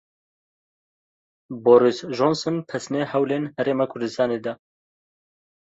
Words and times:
Boris 1.63 1.97
Johnson 2.17 2.57
pesnê 2.69 3.01
hewlên 3.11 3.43
Herêma 3.57 3.85
Kurdistanê 3.91 4.37
da. 4.45 4.53